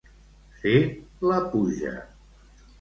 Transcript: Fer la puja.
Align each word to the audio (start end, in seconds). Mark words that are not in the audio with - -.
Fer 0.63 0.73
la 1.33 1.39
puja. 1.53 1.95